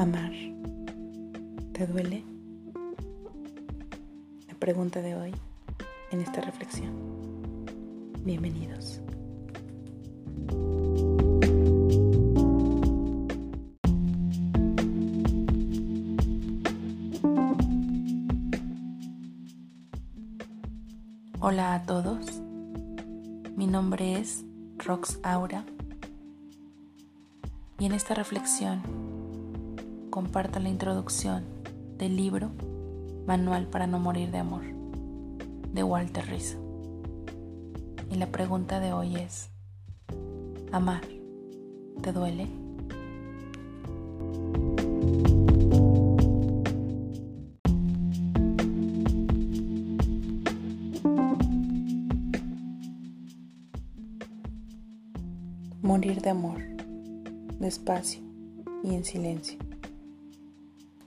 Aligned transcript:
Amar. 0.00 0.32
¿Te 1.74 1.86
duele? 1.86 2.24
La 4.48 4.54
pregunta 4.54 5.02
de 5.02 5.14
hoy 5.14 5.34
en 6.10 6.22
esta 6.22 6.40
reflexión. 6.40 6.94
Bienvenidos. 8.24 9.02
Hola 21.40 21.74
a 21.74 21.82
todos. 21.82 22.40
Mi 23.54 23.66
nombre 23.66 24.18
es 24.18 24.46
Rox 24.78 25.18
Aura 25.22 25.66
y 27.78 27.84
en 27.84 27.92
esta 27.92 28.14
reflexión 28.14 29.19
comparto 30.10 30.58
la 30.58 30.68
introducción 30.68 31.44
del 31.96 32.16
libro 32.16 32.50
Manual 33.26 33.66
para 33.66 33.86
no 33.86 34.00
morir 34.00 34.30
de 34.30 34.38
amor 34.38 34.62
de 35.72 35.84
Walter 35.84 36.26
Rizzo. 36.26 36.58
Y 38.10 38.16
la 38.16 38.26
pregunta 38.26 38.80
de 38.80 38.92
hoy 38.92 39.16
es, 39.16 39.50
¿amar 40.72 41.02
te 42.02 42.12
duele? 42.12 42.48
Morir 55.82 56.20
de 56.20 56.30
amor, 56.30 56.60
despacio 57.58 58.22
y 58.82 58.94
en 58.94 59.04
silencio 59.04 59.69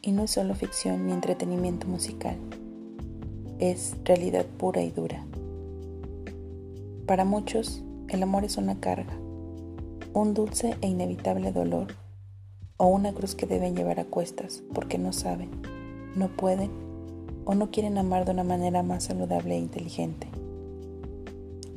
y 0.04 0.12
no 0.12 0.23
es 0.23 0.32
solo 0.32 0.54
ficción 0.54 1.08
ni 1.08 1.14
entretenimiento 1.14 1.88
musical, 1.88 2.36
es 3.58 3.96
realidad 4.04 4.46
pura 4.46 4.84
y 4.84 4.92
dura. 4.92 5.26
Para 7.08 7.23
muchos, 7.23 7.82
el 8.09 8.22
amor 8.22 8.44
es 8.44 8.58
una 8.58 8.80
carga, 8.81 9.14
un 10.14 10.34
dulce 10.34 10.76
e 10.81 10.88
inevitable 10.88 11.54
dolor 11.54 11.88
o 12.76 12.88
una 12.88 13.14
cruz 13.14 13.34
que 13.34 13.46
deben 13.46 13.76
llevar 13.76 14.02
a 14.02 14.06
cuestas 14.06 14.62
porque 14.74 14.98
no 14.98 15.14
saben, 15.14 15.50
no 16.16 16.28
pueden 16.28 16.70
o 17.46 17.56
no 17.56 17.72
quieren 17.72 17.98
amar 17.98 18.26
de 18.26 18.31
una 18.31 18.44
manera 18.44 18.84
más 18.84 19.06
saludable 19.06 19.56
e 19.56 19.59
inteligente. 19.59 20.28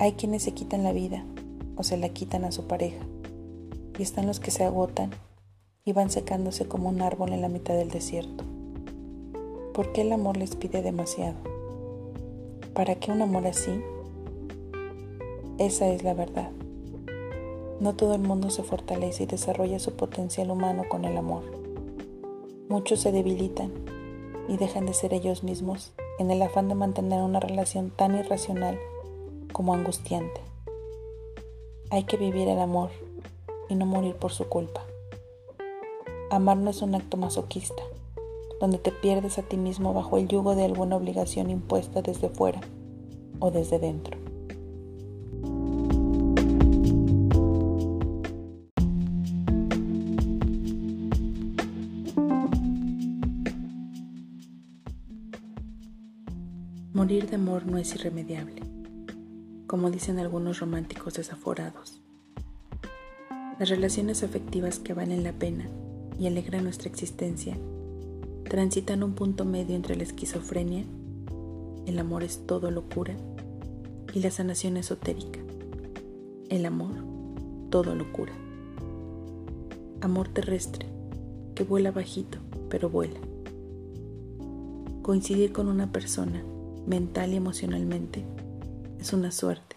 Hay 0.01 0.13
quienes 0.13 0.43
se 0.43 0.53
quitan 0.53 0.83
la 0.83 0.93
vida 0.93 1.25
o 1.77 1.85
se 1.85 1.97
la 1.97 2.09
quitan 2.09 2.45
a 2.45 2.51
su 2.53 2.67
pareja 2.67 3.05
y 3.99 4.03
están 4.03 4.27
los 4.27 4.41
que 4.41 4.51
se 4.51 4.65
agotan 4.65 5.11
y 5.89 5.92
van 5.92 6.11
secándose 6.11 6.67
como 6.67 6.89
un 6.89 7.01
árbol 7.01 7.33
en 7.33 7.41
la 7.41 7.48
mitad 7.48 7.75
del 7.75 7.91
desierto. 7.91 8.42
¿Por 9.73 9.92
qué 9.92 10.01
el 10.01 10.11
amor 10.11 10.37
les 10.37 10.56
pide 10.56 10.83
demasiado? 10.83 11.37
¿Para 12.75 12.97
qué 12.97 13.12
un 13.12 13.23
amor 13.23 13.47
así? 13.47 13.81
Esa 15.59 15.87
es 15.87 16.03
la 16.03 16.12
verdad. 16.12 16.51
No 17.79 17.95
todo 17.95 18.17
el 18.17 18.20
mundo 18.23 18.51
se 18.51 18.64
fortalece 18.64 19.23
y 19.23 19.27
desarrolla 19.27 19.79
su 19.79 19.92
potencial 19.92 20.51
humano 20.51 20.83
con 20.89 21.05
el 21.05 21.17
amor. 21.17 21.45
Muchos 22.69 22.98
se 22.98 23.12
debilitan 23.12 23.70
y 24.48 24.57
dejan 24.57 24.87
de 24.87 24.92
ser 24.92 25.14
ellos 25.14 25.45
mismos 25.45 25.92
en 26.19 26.33
el 26.33 26.42
afán 26.42 26.69
de 26.69 26.75
mantener 26.75 27.23
una 27.23 27.39
relación 27.39 27.91
tan 27.91 28.19
irracional 28.19 28.77
como 29.53 29.73
angustiante. 29.73 30.41
Hay 31.91 32.03
que 32.05 32.17
vivir 32.17 32.48
el 32.48 32.59
amor 32.59 32.91
y 33.69 33.77
no 33.77 33.87
morir 33.87 34.17
por 34.17 34.33
su 34.33 34.48
culpa. 34.48 34.86
Amar 36.29 36.57
no 36.57 36.71
es 36.71 36.83
un 36.83 36.97
acto 36.97 37.17
masoquista, 37.17 37.83
donde 38.61 38.79
te 38.79 38.91
pierdes 38.91 39.39
a 39.39 39.42
ti 39.42 39.57
mismo 39.57 39.95
bajo 39.95 40.19
el 40.19 40.27
yugo 40.27 40.57
de 40.57 40.64
alguna 40.64 40.97
obligación 40.97 41.51
impuesta 41.51 42.03
desde 42.03 42.29
fuera 42.29 42.61
o 43.39 43.53
desde 43.53 43.79
dentro. 43.79 44.19
Morir 56.92 57.31
de 57.31 57.36
amor 57.36 57.67
no 57.67 57.79
es 57.79 57.95
irremediable, 57.95 58.63
como 59.69 59.92
dicen 59.92 60.19
algunos 60.19 60.59
románticos 60.59 61.15
desaforados. 61.15 62.01
Las 63.61 63.69
relaciones 63.69 64.25
afectivas 64.25 64.81
que 64.81 64.92
valen 64.92 65.23
la 65.23 65.33
pena 65.33 65.69
y 66.19 66.27
alegra 66.27 66.63
nuestra 66.63 66.89
existencia, 66.89 67.57
transitan 68.49 69.03
un 69.03 69.15
punto 69.15 69.45
medio 69.45 69.77
entre 69.77 69.97
la 69.97 70.03
esquizofrenia, 70.03 70.85
el 71.87 71.99
amor 71.99 72.23
es 72.23 72.47
todo 72.47 72.71
locura, 72.71 73.17
y 74.13 74.21
la 74.21 74.31
sanación 74.31 74.77
esotérica, 74.77 75.41
el 76.49 76.65
amor, 76.65 76.95
todo 77.71 77.95
locura. 77.95 78.33
Amor 80.01 80.29
terrestre, 80.29 80.87
que 81.55 81.65
vuela 81.65 81.91
bajito, 81.91 82.39
pero 82.69 82.89
vuela. 82.89 83.21
Coincidir 85.03 85.53
con 85.53 85.69
una 85.69 85.93
persona, 85.93 86.43
mental 86.87 87.33
y 87.33 87.37
emocionalmente, 87.37 88.25
es 88.98 89.13
una 89.13 89.31
suerte, 89.31 89.77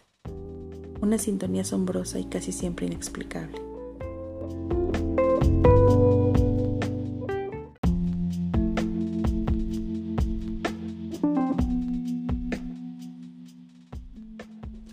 una 1.01 1.17
sintonía 1.17 1.61
asombrosa 1.61 2.19
y 2.19 2.25
casi 2.25 2.51
siempre 2.51 2.85
inexplicable. 2.87 3.68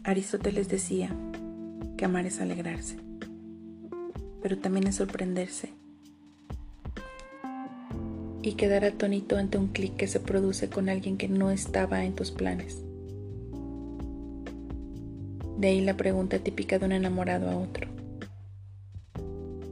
Aristóteles 0.06 0.68
decía 0.68 1.10
que 1.96 2.04
amar 2.04 2.26
es 2.26 2.40
alegrarse, 2.40 2.96
pero 4.40 4.56
también 4.56 4.86
es 4.86 4.94
sorprenderse 4.94 5.70
y 8.40 8.52
quedar 8.52 8.84
atónito 8.84 9.36
ante 9.36 9.58
un 9.58 9.66
clic 9.66 9.96
que 9.96 10.06
se 10.06 10.20
produce 10.20 10.68
con 10.68 10.88
alguien 10.88 11.16
que 11.16 11.26
no 11.26 11.50
estaba 11.50 12.04
en 12.04 12.14
tus 12.14 12.30
planes. 12.30 12.84
De 15.58 15.66
ahí 15.66 15.80
la 15.80 15.96
pregunta 15.96 16.38
típica 16.38 16.78
de 16.78 16.86
un 16.86 16.92
enamorado 16.92 17.50
a 17.50 17.56
otro. 17.56 17.88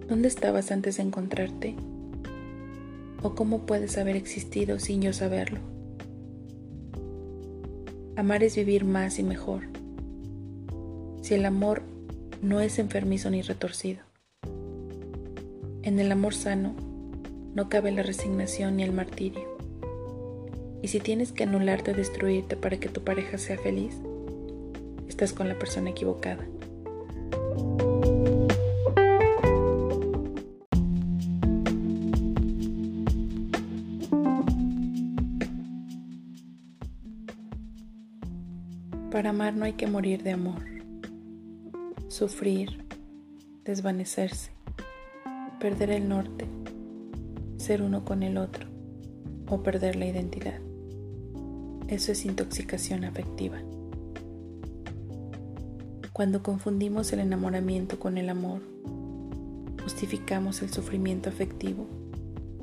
¿Dónde 0.09 0.27
estabas 0.27 0.73
antes 0.73 0.97
de 0.97 1.05
encontrarte? 1.05 1.77
¿O 3.23 3.37
cómo 3.37 3.67
puedes 3.67 3.99
haber 3.99 4.17
existido 4.17 4.81
sin 4.81 5.00
yo 5.00 5.12
saberlo? 5.12 5.61
Amar 8.17 8.43
es 8.43 8.56
vivir 8.56 8.84
más 8.84 9.21
y 9.21 9.23
mejor 9.23 9.74
si 11.25 11.33
el 11.33 11.47
amor 11.47 11.83
no 12.43 12.61
es 12.61 12.79
enfermizo 12.79 13.31
ni 13.31 13.41
retorcido. 13.41 14.03
En 15.83 15.99
el 15.99 16.12
amor 16.12 16.35
sano 16.35 16.75
no 17.55 17.71
cabe 17.71 17.93
la 17.93 18.03
resignación 18.03 18.77
ni 18.77 18.83
el 18.83 18.93
martirio. 18.93 19.57
Y 20.83 20.89
si 20.89 21.01
tienes 21.01 21.33
que 21.33 21.45
anularte 21.45 21.93
o 21.93 21.95
destruirte 21.95 22.59
para 22.59 22.77
que 22.77 22.91
tu 22.91 23.05
pareja 23.05 23.39
sea 23.39 23.57
feliz, 23.57 23.97
estás 25.09 25.33
con 25.33 25.49
la 25.49 25.59
persona 25.59 25.89
equivocada. 25.89 26.45
Para 39.11 39.31
amar 39.31 39.55
no 39.55 39.65
hay 39.65 39.73
que 39.73 39.87
morir 39.87 40.23
de 40.23 40.33
amor 40.33 40.74
sufrir, 42.14 42.87
desvanecerse, 43.64 44.52
perder 45.58 45.90
el 45.90 46.08
norte, 46.08 46.46
ser 47.56 47.82
uno 47.82 48.05
con 48.05 48.22
el 48.22 48.38
otro 48.38 48.69
o 49.49 49.64
perder 49.64 49.96
la 49.96 50.06
identidad. 50.06 50.61
Eso 51.88 52.12
es 52.12 52.25
intoxicación 52.25 53.05
afectiva. 53.05 53.58
Cuando 56.12 56.44
confundimos 56.44 57.12
el 57.12 57.19
enamoramiento 57.19 57.99
con 57.99 58.17
el 58.17 58.28
amor, 58.28 58.60
justificamos 59.82 60.62
el 60.62 60.72
sufrimiento 60.72 61.31
afectivo 61.31 61.88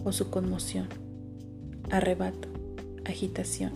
o 0.06 0.13
su 0.13 0.30
conmoción, 0.30 0.88
arrebato, 1.89 2.47
agitación 3.04 3.74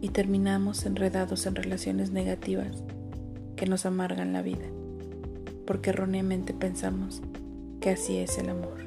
y 0.00 0.10
terminamos 0.10 0.86
enredados 0.86 1.44
en 1.46 1.56
relaciones 1.56 2.12
negativas 2.12 2.84
que 3.60 3.66
nos 3.66 3.84
amargan 3.84 4.32
la 4.32 4.40
vida, 4.40 4.64
porque 5.66 5.90
erróneamente 5.90 6.54
pensamos 6.54 7.20
que 7.78 7.90
así 7.90 8.16
es 8.16 8.38
el 8.38 8.48
amor. 8.48 8.78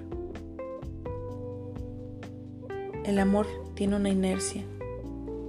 El 3.06 3.20
amor 3.20 3.46
tiene 3.76 3.98
una 3.98 4.10
inercia 4.10 4.64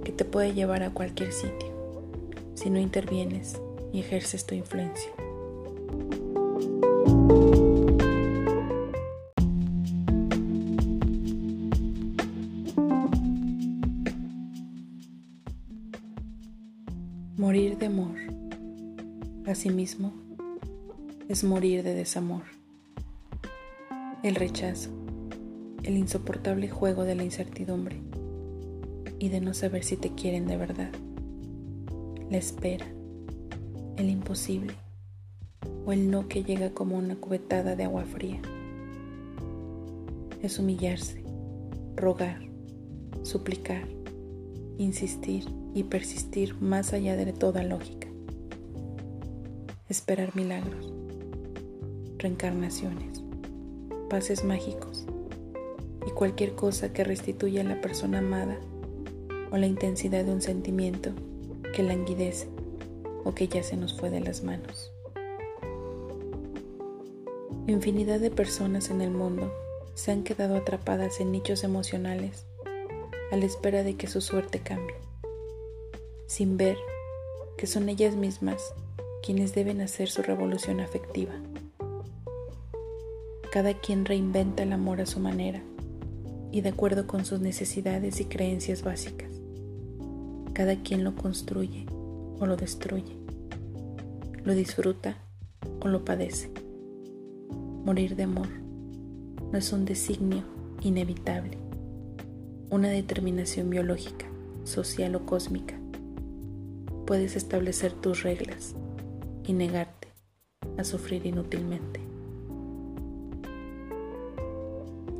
que 0.03 0.11
te 0.11 0.25
puede 0.25 0.53
llevar 0.53 0.83
a 0.83 0.91
cualquier 0.91 1.31
sitio 1.31 1.73
si 2.53 2.69
no 2.69 2.77
intervienes 2.77 3.59
y 3.91 4.01
ejerces 4.01 4.45
tu 4.45 4.53
influencia. 4.53 5.09
Morir 17.37 17.79
de 17.79 17.87
amor 17.87 18.34
asimismo, 19.47 20.13
es 21.29 21.43
morir 21.43 21.83
de 21.83 21.93
desamor. 21.93 22.43
El 24.23 24.35
rechazo, 24.35 24.89
el 25.83 25.97
insoportable 25.97 26.69
juego 26.69 27.03
de 27.03 27.15
la 27.15 27.23
incertidumbre 27.23 28.01
y 29.19 29.29
de 29.29 29.41
no 29.41 29.53
saber 29.53 29.83
si 29.83 29.97
te 29.97 30.11
quieren 30.15 30.47
de 30.47 30.57
verdad. 30.57 30.91
La 32.29 32.37
espera, 32.37 32.87
el 33.97 34.09
imposible 34.09 34.73
o 35.85 35.93
el 35.93 36.09
no 36.09 36.27
que 36.27 36.43
llega 36.43 36.71
como 36.71 36.97
una 36.97 37.15
cubetada 37.15 37.75
de 37.75 37.83
agua 37.83 38.03
fría. 38.03 38.41
Es 40.41 40.57
humillarse, 40.59 41.23
rogar, 41.95 42.39
suplicar, 43.21 43.87
insistir 44.77 45.45
y 45.73 45.83
persistir 45.83 46.55
más 46.59 46.93
allá 46.93 47.15
de 47.15 47.31
toda 47.31 47.63
lógica. 47.63 48.04
Esperar 49.87 50.35
milagros, 50.35 50.91
reencarnaciones, 52.17 53.21
pases 54.09 54.43
mágicos 54.43 55.05
y 56.07 56.11
cualquier 56.11 56.55
cosa 56.55 56.91
que 56.91 57.03
restituya 57.03 57.61
a 57.61 57.65
la 57.65 57.81
persona 57.81 58.17
amada 58.17 58.57
o 59.51 59.57
la 59.57 59.67
intensidad 59.67 60.25
de 60.25 60.31
un 60.31 60.41
sentimiento 60.41 61.11
que 61.73 61.83
languidece 61.83 62.47
o 63.23 63.35
que 63.35 63.47
ya 63.47 63.61
se 63.61 63.77
nos 63.77 63.95
fue 63.95 64.09
de 64.09 64.21
las 64.21 64.43
manos. 64.43 64.91
Infinidad 67.67 68.19
de 68.19 68.31
personas 68.31 68.89
en 68.89 69.01
el 69.01 69.11
mundo 69.11 69.53
se 69.93 70.11
han 70.11 70.23
quedado 70.23 70.55
atrapadas 70.55 71.19
en 71.19 71.31
nichos 71.31 71.63
emocionales 71.63 72.45
a 73.31 73.37
la 73.37 73.45
espera 73.45 73.83
de 73.83 73.95
que 73.95 74.07
su 74.07 74.21
suerte 74.21 74.59
cambie 74.59 74.95
sin 76.27 76.57
ver 76.57 76.77
que 77.57 77.67
son 77.67 77.87
ellas 77.87 78.15
mismas 78.15 78.73
quienes 79.25 79.55
deben 79.55 79.81
hacer 79.81 80.07
su 80.07 80.21
revolución 80.21 80.79
afectiva. 80.79 81.33
Cada 83.51 83.73
quien 83.73 84.05
reinventa 84.05 84.61
el 84.61 84.71
amor 84.71 85.01
a 85.01 85.07
su 85.07 85.19
manera 85.19 85.63
y 86.51 86.61
de 86.61 86.69
acuerdo 86.69 87.07
con 87.07 87.25
sus 87.25 87.39
necesidades 87.39 88.21
y 88.21 88.25
creencias 88.25 88.83
básicas. 88.83 89.29
Cada 90.53 90.75
quien 90.83 91.03
lo 91.03 91.15
construye 91.15 91.87
o 92.39 92.45
lo 92.45 92.55
destruye, 92.55 93.17
lo 94.43 94.53
disfruta 94.53 95.17
o 95.81 95.87
lo 95.87 96.05
padece. 96.05 96.51
Morir 97.83 98.15
de 98.15 98.23
amor 98.23 98.49
no 99.51 99.57
es 99.57 99.73
un 99.73 99.85
designio 99.85 100.43
inevitable, 100.81 101.57
una 102.69 102.89
determinación 102.89 103.71
biológica, 103.71 104.27
social 104.65 105.15
o 105.15 105.25
cósmica 105.25 105.79
puedes 107.05 107.35
establecer 107.35 107.93
tus 107.93 108.23
reglas 108.23 108.75
y 109.47 109.53
negarte 109.53 110.07
a 110.77 110.83
sufrir 110.83 111.25
inútilmente. 111.25 111.99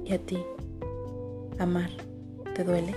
¿Y 0.06 0.14
a 0.14 0.20
ti, 0.20 0.38
amar, 1.60 1.90
te 2.54 2.64
duele? 2.64 2.96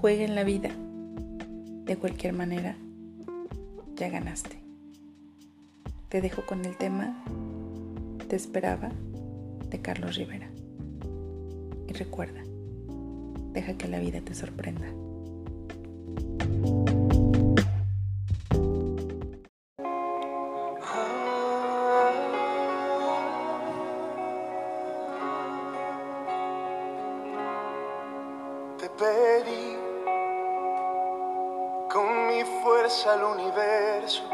Juega 0.00 0.24
en 0.24 0.34
la 0.34 0.44
vida. 0.44 0.70
De 1.86 1.96
cualquier 1.96 2.32
manera, 2.32 2.76
ya 3.96 4.08
ganaste. 4.08 4.58
Te 6.08 6.20
dejo 6.20 6.46
con 6.46 6.64
el 6.64 6.76
tema 6.76 7.24
Te 8.28 8.36
esperaba 8.36 8.90
de 9.68 9.80
Carlos 9.80 10.16
Rivera. 10.16 10.48
Y 11.86 11.92
recuerda, 11.92 12.40
deja 13.52 13.74
que 13.74 13.86
la 13.86 13.98
vida 13.98 14.20
te 14.22 14.34
sorprenda. 14.34 14.86
Te 28.78 28.88
pedí 28.98 29.76
con 31.92 32.26
mi 32.26 32.42
fuerza 32.62 33.12
al 33.12 33.24
universo 33.24 34.33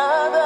cada 0.00 0.39